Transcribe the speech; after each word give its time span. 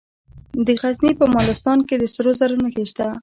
د 0.65 0.67
غزني 0.81 1.11
په 1.19 1.25
مالستان 1.35 1.79
کې 1.87 1.95
د 1.97 2.03
سرو 2.13 2.31
زرو 2.39 2.57
نښې 2.63 2.83
شته. 2.89 3.07